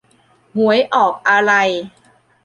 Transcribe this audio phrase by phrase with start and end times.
[0.57, 1.53] หวยออกอะไร